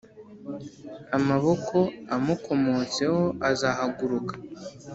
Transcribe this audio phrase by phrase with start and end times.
[1.17, 1.77] Amaboko
[2.15, 4.33] amukomotseho azahaguruka